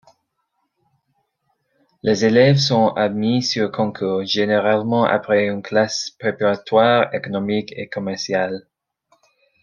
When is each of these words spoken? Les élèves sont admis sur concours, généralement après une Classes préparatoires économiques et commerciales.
Les 2.01 2.25
élèves 2.25 2.57
sont 2.57 2.87
admis 2.95 3.43
sur 3.43 3.69
concours, 3.71 4.25
généralement 4.25 5.03
après 5.05 5.45
une 5.45 5.61
Classes 5.61 6.09
préparatoires 6.17 7.13
économiques 7.13 7.71
et 7.77 7.87
commerciales. 7.87 8.65